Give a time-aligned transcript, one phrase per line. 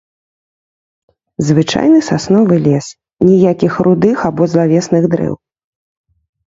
[1.49, 2.85] Звычайны сасновы лес,
[3.29, 5.35] ніякіх рудых або злавесных дрэў.